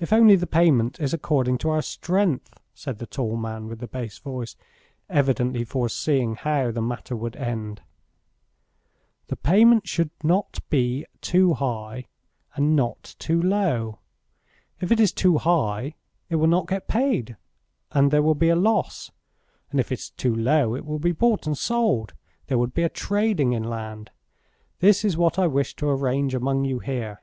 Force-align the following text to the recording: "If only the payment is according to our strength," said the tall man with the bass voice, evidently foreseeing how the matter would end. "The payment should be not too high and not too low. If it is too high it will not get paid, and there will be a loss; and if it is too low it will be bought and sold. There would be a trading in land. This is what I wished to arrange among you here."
"If 0.00 0.12
only 0.12 0.34
the 0.34 0.48
payment 0.48 0.98
is 0.98 1.14
according 1.14 1.58
to 1.58 1.70
our 1.70 1.80
strength," 1.80 2.54
said 2.74 2.98
the 2.98 3.06
tall 3.06 3.36
man 3.36 3.68
with 3.68 3.78
the 3.78 3.86
bass 3.86 4.18
voice, 4.18 4.56
evidently 5.08 5.62
foreseeing 5.62 6.34
how 6.34 6.72
the 6.72 6.82
matter 6.82 7.14
would 7.14 7.36
end. 7.36 7.80
"The 9.28 9.36
payment 9.36 9.86
should 9.86 10.10
be 10.18 10.26
not 10.26 10.58
too 11.20 11.54
high 11.54 12.06
and 12.56 12.74
not 12.74 13.14
too 13.20 13.40
low. 13.40 14.00
If 14.80 14.90
it 14.90 14.98
is 14.98 15.12
too 15.12 15.38
high 15.38 15.94
it 16.28 16.34
will 16.34 16.48
not 16.48 16.66
get 16.66 16.88
paid, 16.88 17.36
and 17.92 18.10
there 18.10 18.24
will 18.24 18.34
be 18.34 18.48
a 18.48 18.56
loss; 18.56 19.12
and 19.70 19.78
if 19.78 19.92
it 19.92 20.00
is 20.00 20.10
too 20.10 20.34
low 20.34 20.74
it 20.74 20.84
will 20.84 20.98
be 20.98 21.12
bought 21.12 21.46
and 21.46 21.56
sold. 21.56 22.12
There 22.48 22.58
would 22.58 22.74
be 22.74 22.82
a 22.82 22.88
trading 22.88 23.52
in 23.52 23.62
land. 23.62 24.10
This 24.80 25.04
is 25.04 25.16
what 25.16 25.38
I 25.38 25.46
wished 25.46 25.76
to 25.76 25.88
arrange 25.88 26.34
among 26.34 26.64
you 26.64 26.80
here." 26.80 27.22